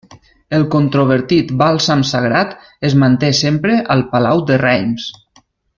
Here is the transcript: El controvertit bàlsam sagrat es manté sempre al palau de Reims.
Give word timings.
El 0.57 0.63
controvertit 0.75 1.51
bàlsam 1.63 2.01
sagrat 2.13 2.57
es 2.91 2.95
manté 3.05 3.33
sempre 3.43 3.79
al 3.97 4.03
palau 4.15 4.43
de 4.51 4.63
Reims. 4.67 5.11